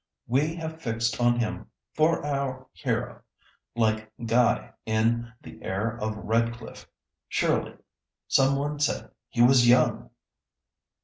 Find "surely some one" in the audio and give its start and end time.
7.29-8.79